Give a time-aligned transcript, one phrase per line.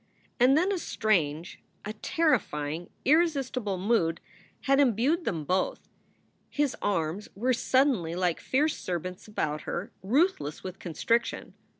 [0.39, 4.19] And then a strange, a terrifying, irresistible mood
[4.61, 5.89] had imbued 50 SOULS FOR SALE them both.
[6.49, 11.53] His arms were suddenly like fierce serpents about her, ruthless with constriction.